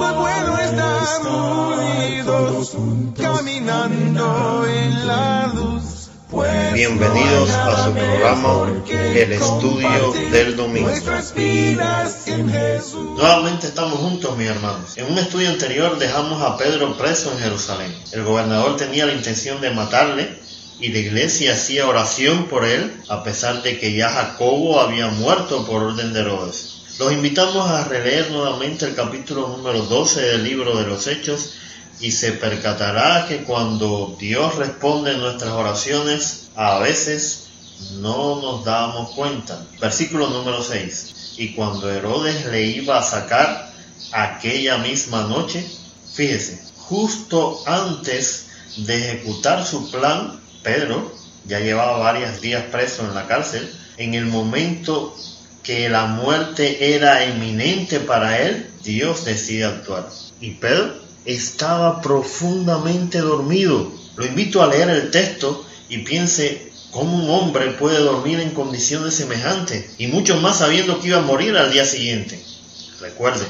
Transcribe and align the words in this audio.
Como 0.00 0.26
es 0.26 0.40
bueno 0.40 0.58
estar 0.58 1.26
unidos, 1.26 2.74
caminando 3.18 4.66
en 4.66 5.06
la 5.06 5.52
luz. 5.54 6.08
Pues 6.30 6.72
Bienvenidos 6.72 7.50
a 7.50 7.84
su 7.84 7.92
programa 7.92 8.80
El 8.88 9.32
Estudio 9.32 10.12
del 10.30 10.56
Domingo. 10.56 10.90
Nuevamente 13.14 13.66
estamos 13.66 13.98
juntos, 13.98 14.38
mis 14.38 14.48
hermanos. 14.48 14.96
En 14.96 15.12
un 15.12 15.18
estudio 15.18 15.50
anterior 15.50 15.98
dejamos 15.98 16.40
a 16.40 16.56
Pedro 16.56 16.96
preso 16.96 17.32
en 17.32 17.40
Jerusalén. 17.40 17.94
El 18.12 18.24
gobernador 18.24 18.78
tenía 18.78 19.04
la 19.04 19.12
intención 19.12 19.60
de 19.60 19.68
matarle 19.68 20.40
y 20.80 20.88
la 20.88 20.98
iglesia 20.98 21.52
hacía 21.52 21.86
oración 21.86 22.44
por 22.44 22.64
él, 22.64 22.90
a 23.10 23.22
pesar 23.22 23.62
de 23.62 23.78
que 23.78 23.92
ya 23.92 24.08
Jacobo 24.08 24.80
había 24.80 25.08
muerto 25.08 25.66
por 25.66 25.82
orden 25.82 26.14
de 26.14 26.20
Herodes. 26.20 26.69
Los 27.00 27.14
invitamos 27.14 27.66
a 27.70 27.84
releer 27.84 28.30
nuevamente 28.30 28.84
el 28.84 28.94
capítulo 28.94 29.48
número 29.48 29.84
12 29.84 30.20
del 30.20 30.44
libro 30.44 30.76
de 30.76 30.86
los 30.86 31.06
Hechos 31.06 31.54
y 31.98 32.10
se 32.10 32.32
percatará 32.32 33.24
que 33.26 33.38
cuando 33.44 34.18
Dios 34.20 34.56
responde 34.56 35.16
nuestras 35.16 35.52
oraciones, 35.52 36.50
a 36.56 36.78
veces 36.78 37.44
no 38.00 38.42
nos 38.42 38.66
damos 38.66 39.12
cuenta. 39.12 39.64
Versículo 39.80 40.28
número 40.28 40.62
6. 40.62 41.36
Y 41.38 41.54
cuando 41.54 41.90
Herodes 41.90 42.44
le 42.44 42.66
iba 42.66 42.98
a 42.98 43.02
sacar 43.02 43.72
aquella 44.12 44.76
misma 44.76 45.22
noche, 45.22 45.66
fíjese, 46.12 46.62
justo 46.76 47.62
antes 47.64 48.48
de 48.76 48.98
ejecutar 48.98 49.64
su 49.64 49.90
plan, 49.90 50.38
Pedro 50.62 51.10
ya 51.46 51.60
llevaba 51.60 51.96
varios 51.96 52.42
días 52.42 52.64
preso 52.64 53.06
en 53.06 53.14
la 53.14 53.26
cárcel, 53.26 53.74
en 53.96 54.12
el 54.12 54.26
momento 54.26 55.16
que 55.62 55.88
la 55.88 56.06
muerte 56.06 56.94
era 56.94 57.24
inminente 57.26 58.00
para 58.00 58.40
él, 58.40 58.70
Dios 58.82 59.24
decide 59.24 59.64
actuar. 59.64 60.08
Y 60.40 60.52
Pedro 60.52 60.94
estaba 61.24 62.00
profundamente 62.00 63.18
dormido. 63.18 63.92
Lo 64.16 64.26
invito 64.26 64.62
a 64.62 64.66
leer 64.66 64.88
el 64.90 65.10
texto 65.10 65.64
y 65.88 65.98
piense 65.98 66.70
cómo 66.90 67.24
un 67.24 67.30
hombre 67.30 67.72
puede 67.72 67.98
dormir 67.98 68.40
en 68.40 68.50
condiciones 68.50 69.14
semejantes 69.14 69.94
y 69.98 70.08
mucho 70.08 70.36
más 70.40 70.58
sabiendo 70.58 71.00
que 71.00 71.08
iba 71.08 71.18
a 71.18 71.22
morir 71.22 71.56
al 71.56 71.72
día 71.72 71.84
siguiente. 71.84 72.42
Recuerde, 73.00 73.46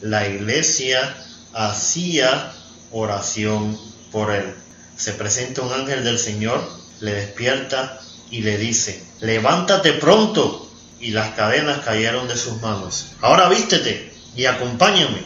la 0.00 0.26
iglesia 0.28 1.16
hacía 1.52 2.52
oración 2.90 3.78
por 4.10 4.32
él. 4.32 4.54
Se 4.96 5.12
presenta 5.12 5.62
un 5.62 5.72
ángel 5.72 6.04
del 6.04 6.18
Señor, 6.18 6.60
le 7.00 7.12
despierta 7.12 8.00
y 8.30 8.42
le 8.42 8.58
dice, 8.58 9.02
levántate 9.20 9.92
pronto. 9.92 10.67
Y 11.00 11.10
las 11.12 11.34
cadenas 11.34 11.80
cayeron 11.84 12.26
de 12.26 12.36
sus 12.36 12.60
manos. 12.60 13.12
Ahora 13.20 13.48
vístete 13.48 14.12
y 14.34 14.46
acompáñame. 14.46 15.22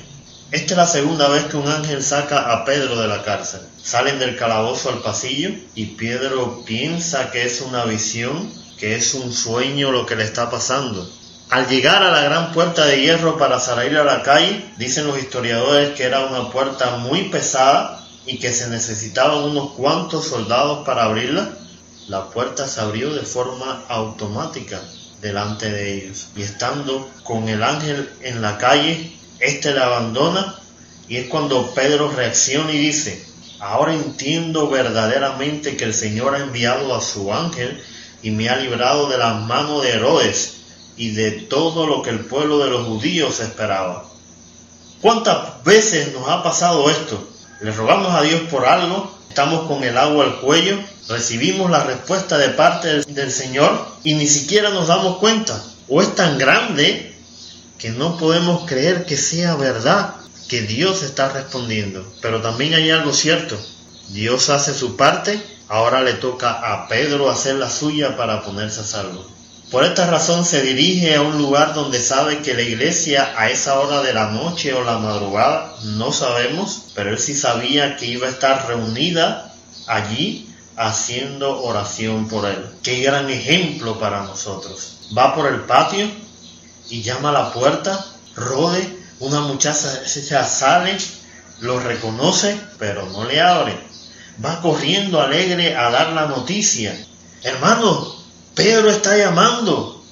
Esta 0.51 0.75
es 0.75 0.77
la 0.77 0.87
segunda 0.87 1.29
vez 1.29 1.45
que 1.45 1.57
un 1.57 1.67
ángel 1.67 2.03
saca 2.03 2.53
a 2.53 2.67
Pedro 2.67 3.01
de 3.01 3.09
la 3.09 3.23
cárcel. 3.23 3.63
Salen 3.83 4.19
del 4.19 4.37
calabozo 4.37 4.91
al 4.91 5.01
pasillo 5.01 5.51
y 5.75 5.87
Pedro 5.97 6.63
piensa 6.67 7.31
que 7.31 7.47
es 7.47 7.63
una 7.63 7.87
visión, 7.87 8.53
que 8.79 8.95
es 8.95 9.15
un 9.15 9.33
sueño 9.33 9.91
lo 9.91 10.05
que 10.05 10.15
le 10.15 10.25
está 10.25 10.51
pasando. 10.51 11.11
Al 11.49 11.69
llegar 11.69 12.03
a 12.03 12.11
la 12.11 12.21
gran 12.21 12.53
puerta 12.53 12.85
de 12.85 13.01
hierro 13.01 13.39
para 13.39 13.61
salir 13.61 13.97
a 13.97 14.05
la 14.05 14.23
calle, 14.23 14.63
dicen 14.77 15.07
los 15.07 15.19
historiadores 15.19 15.97
que 15.97 16.05
era 16.05 16.27
una 16.27 16.51
puerta 16.51 16.97
muy 16.97 17.31
pesada 17.31 18.07
y 18.27 18.39
que 18.39 18.53
se 18.53 18.69
necesitaban 18.69 19.45
unos 19.45 19.73
cuantos 19.73 20.27
soldados 20.27 20.85
para 20.85 21.05
abrirla. 21.05 21.51
La 22.09 22.29
puerta 22.29 22.69
se 22.69 22.81
abrió 22.81 23.15
de 23.15 23.23
forma 23.23 23.85
automática 23.89 24.83
delante 25.23 25.71
de 25.71 25.95
ellos. 25.95 26.29
Y 26.37 26.43
estando 26.43 27.09
con 27.23 27.49
el 27.49 27.63
ángel 27.63 28.11
en 28.21 28.43
la 28.43 28.59
calle, 28.59 29.13
éste 29.39 29.73
le 29.73 29.81
abandona 29.81 30.59
y 31.09 31.17
es 31.17 31.29
cuando 31.29 31.73
Pedro 31.75 32.11
reacciona 32.11 32.73
y 32.73 32.79
dice, 32.79 33.25
ahora 33.61 33.95
entiendo 33.95 34.69
verdaderamente 34.69 35.77
que 35.77 35.85
el 35.85 35.95
Señor 35.95 36.35
ha 36.35 36.41
enviado 36.41 36.95
a 36.95 37.01
su 37.01 37.33
ángel 37.33 37.83
y 38.23 38.31
me 38.31 38.49
ha 38.49 38.57
librado 38.57 39.09
de 39.09 39.19
las 39.19 39.41
manos 39.43 39.83
de 39.83 39.91
Herodes 39.91 40.57
y 40.97 41.11
de 41.13 41.31
todo 41.31 41.87
lo 41.87 42.03
que 42.03 42.11
el 42.11 42.21
pueblo 42.21 42.59
de 42.59 42.71
los 42.71 42.87
judíos 42.87 43.41
esperaba. 43.41 44.09
¿Cuántas 45.01 45.63
veces 45.65 46.13
nos 46.13 46.29
ha 46.29 46.43
pasado 46.43 46.89
esto? 46.91 47.29
Le 47.63 47.71
rogamos 47.71 48.13
a 48.13 48.23
Dios 48.23 48.41
por 48.51 48.67
algo, 48.67 49.17
estamos 49.29 49.69
con 49.69 49.85
el 49.85 49.97
agua 49.97 50.25
al 50.25 50.41
cuello, 50.41 50.79
recibimos 51.09 51.71
la 51.71 51.85
respuesta 51.85 52.37
de 52.37 52.49
parte 52.49 52.89
del, 52.89 53.15
del 53.15 53.31
Señor 53.31 53.87
y 54.03 54.15
ni 54.15 54.27
siquiera 54.27 54.71
nos 54.71 54.89
damos 54.89 55.19
cuenta. 55.19 55.63
O 55.89 56.03
es 56.03 56.15
tan 56.17 56.39
grande 56.39 57.15
que 57.79 57.91
no 57.91 58.17
podemos 58.17 58.67
creer 58.67 59.07
que 59.07 59.17
sea 59.17 59.55
verdad 59.55 60.15
que 60.49 60.63
Dios 60.63 61.03
está 61.03 61.29
respondiendo. 61.29 62.05
Pero 62.21 62.43
también 62.43 62.75
hay 62.75 62.91
algo 62.91 63.13
cierto. 63.13 63.57
Dios 64.09 64.51
hace 64.51 64.75
su 64.75 64.97
parte, 64.97 65.41
ahora 65.69 66.03
le 66.03 66.15
toca 66.15 66.51
a 66.51 66.89
Pedro 66.89 67.31
hacer 67.31 67.55
la 67.55 67.71
suya 67.71 68.17
para 68.17 68.43
ponerse 68.43 68.81
a 68.81 68.85
salvo. 68.85 69.25
Por 69.73 69.85
esta 69.85 70.07
razón 70.07 70.45
se 70.45 70.61
dirige 70.61 71.15
a 71.15 71.23
un 71.23 71.39
lugar 71.39 71.73
donde 71.73 71.99
sabe 71.99 72.43
que 72.43 72.53
la 72.53 72.61
iglesia 72.61 73.33
a 73.39 73.49
esa 73.49 73.81
hora 73.81 74.03
de 74.03 74.13
la 74.13 74.27
noche 74.27 74.75
o 74.75 74.85
la 74.85 74.99
madrugada, 74.99 75.75
no 75.85 76.13
sabemos, 76.13 76.89
pero 76.95 77.09
él 77.09 77.19
sí 77.19 77.35
sabía 77.35 77.97
que 77.97 78.05
iba 78.05 78.27
a 78.27 78.31
estar 78.31 78.69
reunida 78.69 79.55
allí 79.87 80.55
haciendo 80.77 81.63
oración 81.63 82.29
por 82.29 82.45
él. 82.45 82.67
Qué 82.83 83.01
gran 83.01 83.31
ejemplo 83.31 83.99
para 83.99 84.25
nosotros. 84.25 85.09
Va 85.17 85.35
por 85.35 85.51
el 85.51 85.61
patio 85.61 86.07
y 86.91 87.01
llama 87.01 87.31
a 87.31 87.33
la 87.33 87.53
puerta, 87.55 88.05
Rode, 88.37 88.95
una 89.21 89.41
muchacha 89.41 89.89
sale, 90.45 90.99
lo 91.61 91.81
reconoce, 91.81 92.61
pero 92.79 93.07
no 93.07 93.25
le 93.25 93.41
abre. 93.41 93.81
Va 94.45 94.61
corriendo 94.61 95.19
alegre 95.19 95.75
a 95.75 95.91
dar 95.91 96.13
la 96.13 96.27
noticia. 96.27 96.95
Hermano, 97.43 98.22
Pedro 98.55 98.91
está 98.91 99.17
llamando. 99.17 100.03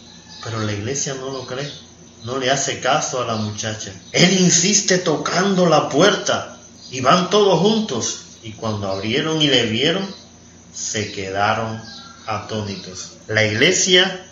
Pero 0.45 0.61
la 0.61 0.73
iglesia 0.73 1.15
no 1.15 1.31
lo 1.31 1.47
cree. 1.47 1.71
No 2.25 2.39
le 2.39 2.51
hace 2.51 2.81
caso 2.81 3.23
a 3.23 3.27
la 3.27 3.37
muchacha. 3.37 3.93
Él 4.13 4.41
insiste 4.41 4.99
tocando 4.99 5.67
la 5.67 5.89
puerta. 5.89 6.59
Y 6.91 7.01
van 7.01 7.31
todos 7.31 7.59
juntos. 7.61 8.21
Y 8.43 8.53
cuando 8.53 8.91
abrieron 8.91 9.41
y 9.43 9.49
le 9.49 9.67
vieron, 9.67 10.07
se 10.75 11.13
quedaron 11.13 11.81
atónitos. 12.27 13.13
La 13.29 13.45
iglesia, 13.45 14.27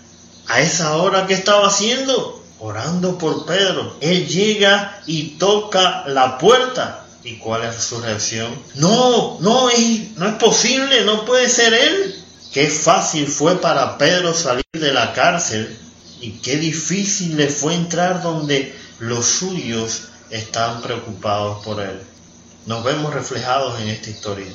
a 0.46 0.60
esa 0.60 0.96
hora 0.96 1.26
que 1.26 1.34
estaba 1.34 1.68
haciendo, 1.68 2.42
orando 2.58 3.18
por 3.18 3.44
Pedro, 3.46 3.96
él 4.00 4.26
llega 4.26 5.02
y 5.06 5.38
toca 5.38 6.04
la 6.06 6.38
puerta. 6.38 7.04
¿Y 7.24 7.36
cuál 7.36 7.64
es 7.64 7.76
su 7.76 8.00
reacción? 8.00 8.50
No, 8.74 9.38
no 9.40 9.68
es, 9.68 10.16
no 10.16 10.26
es 10.26 10.34
posible, 10.34 11.04
no 11.04 11.24
puede 11.24 11.48
ser 11.48 11.74
él. 11.74 12.17
Qué 12.52 12.68
fácil 12.68 13.26
fue 13.26 13.60
para 13.60 13.98
Pedro 13.98 14.32
salir 14.32 14.64
de 14.72 14.92
la 14.92 15.12
cárcel 15.12 15.78
y 16.20 16.38
qué 16.38 16.56
difícil 16.56 17.36
le 17.36 17.48
fue 17.48 17.74
entrar 17.74 18.22
donde 18.22 18.74
los 18.98 19.26
suyos 19.26 20.08
están 20.30 20.80
preocupados 20.80 21.62
por 21.64 21.80
él. 21.80 22.00
Nos 22.66 22.82
vemos 22.84 23.12
reflejados 23.12 23.80
en 23.80 23.88
esta 23.88 24.10
historia. 24.10 24.52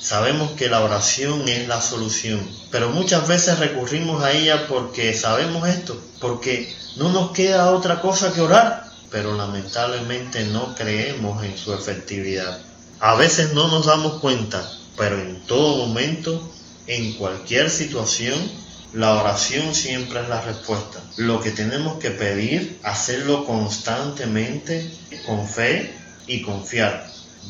Sabemos 0.00 0.52
que 0.52 0.68
la 0.68 0.82
oración 0.82 1.48
es 1.48 1.66
la 1.66 1.82
solución, 1.82 2.40
pero 2.70 2.90
muchas 2.90 3.26
veces 3.26 3.58
recurrimos 3.58 4.22
a 4.22 4.32
ella 4.32 4.68
porque 4.68 5.12
sabemos 5.12 5.68
esto, 5.68 6.00
porque 6.20 6.72
no 6.96 7.10
nos 7.10 7.32
queda 7.32 7.72
otra 7.72 8.00
cosa 8.00 8.32
que 8.32 8.40
orar, 8.40 8.84
pero 9.10 9.36
lamentablemente 9.36 10.44
no 10.44 10.74
creemos 10.76 11.44
en 11.44 11.58
su 11.58 11.74
efectividad. 11.74 12.60
A 13.00 13.16
veces 13.16 13.54
no 13.54 13.68
nos 13.68 13.86
damos 13.86 14.20
cuenta, 14.20 14.70
pero 14.96 15.20
en 15.20 15.40
todo 15.46 15.86
momento, 15.86 16.48
en 16.88 17.12
cualquier 17.12 17.70
situación, 17.70 18.34
la 18.94 19.14
oración 19.14 19.74
siempre 19.74 20.22
es 20.22 20.28
la 20.28 20.40
respuesta. 20.40 21.00
Lo 21.18 21.40
que 21.40 21.50
tenemos 21.50 21.98
que 21.98 22.10
pedir, 22.10 22.80
hacerlo 22.82 23.44
constantemente, 23.44 24.90
con 25.26 25.46
fe 25.46 25.94
y 26.26 26.40
confiar. 26.40 27.06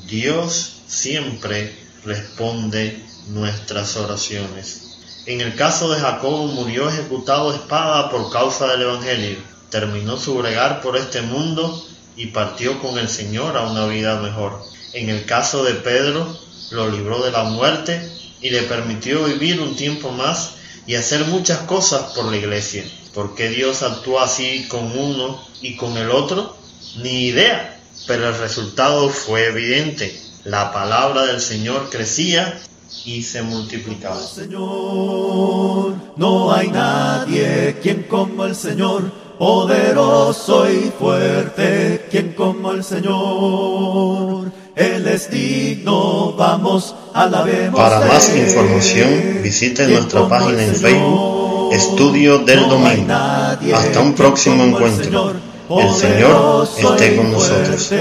Dios 0.09 0.81
siempre 0.89 1.73
responde 2.05 3.01
nuestras 3.29 3.97
oraciones. 3.97 4.97
En 5.27 5.41
el 5.41 5.55
caso 5.55 5.91
de 5.91 6.01
Jacobo 6.01 6.49
murió 6.49 6.89
ejecutado 6.89 7.55
espada 7.55 8.11
por 8.11 8.33
causa 8.33 8.67
del 8.69 8.83
Evangelio. 8.83 9.39
Terminó 9.71 10.17
su 10.17 10.35
bregar 10.35 10.81
por 10.81 10.97
este 10.97 11.23
mundo 11.23 11.87
y 12.17 12.27
partió 12.27 12.81
con 12.81 12.99
el 12.99 13.09
Señor 13.09 13.57
a 13.57 13.71
una 13.71 13.87
vida 13.87 14.21
mejor. 14.21 14.65
En 14.95 15.11
el 15.11 15.27
caso 15.27 15.63
de 15.63 15.75
Pedro, 15.75 16.37
lo 16.71 16.91
libró 16.91 17.23
de 17.23 17.31
la 17.31 17.45
muerte 17.45 18.18
y 18.41 18.51
le 18.51 18.63
permitió 18.63 19.25
vivir 19.25 19.61
un 19.61 19.77
tiempo 19.77 20.11
más 20.11 20.53
y 20.87 20.95
hacer 20.95 21.27
muchas 21.27 21.59
cosas 21.61 22.13
por 22.15 22.27
la 22.27 22.37
iglesia. 22.37 22.85
¿Por 23.15 23.35
qué 23.35 23.49
Dios 23.49 23.83
actúa 23.83 24.25
así 24.25 24.67
con 24.69 24.99
uno 24.99 25.41
y 25.61 25.77
con 25.77 25.97
el 25.97 26.11
otro? 26.11 26.57
Ni 27.03 27.27
idea, 27.27 27.81
pero 28.07 28.29
el 28.29 28.39
resultado 28.39 29.09
fue 29.09 29.47
evidente. 29.47 30.19
La 30.45 30.73
palabra 30.73 31.27
del 31.27 31.41
Señor 31.41 31.91
crecía 31.91 32.61
y 33.05 33.23
se 33.23 33.43
multiplicaba. 33.43 34.21
Señor, 34.21 35.95
no 36.17 36.53
hay 36.53 36.69
nadie 36.69 37.77
quien 37.83 38.05
como 38.05 38.45
el 38.45 38.55
Señor 38.55 39.11
poderoso 39.39 40.71
y 40.71 40.93
fuerte, 40.99 42.07
quien 42.11 42.33
como 42.33 42.73
el 42.73 42.83
Señor. 42.83 44.51
Él 44.75 45.07
es 45.07 45.31
digno, 45.31 46.33
vamos. 46.33 46.95
Para 47.19 48.07
más 48.07 48.33
información, 48.37 49.41
visite 49.43 49.89
nuestra 49.89 50.29
página 50.29 50.63
en 50.63 50.73
Facebook, 50.73 51.73
Estudio 51.73 52.39
del 52.39 52.69
Domingo. 52.69 53.13
Hasta 53.75 54.01
un 54.01 54.15
próximo 54.15 54.63
encuentro. 54.63 55.33
El 55.69 55.95
Señor 55.95 56.69
esté 56.79 57.17
con 57.17 57.33
nosotros. 57.33 57.93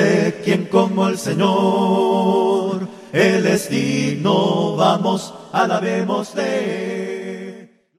Quien 0.43 0.65
como 0.65 1.07
el 1.07 1.17
Señor, 1.17 2.87
Él 3.11 3.47
es 3.47 3.67
digno, 3.71 4.75
vamos, 4.75 5.33
alabemos 5.51 6.35
de 6.35 6.96